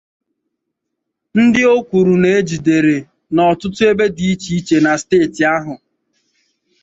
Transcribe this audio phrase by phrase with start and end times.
[1.41, 2.97] ndị o kwùrù na e jidèrè
[3.33, 5.73] n'ọtụtụ ebe dị iche iche na steeti ahụ.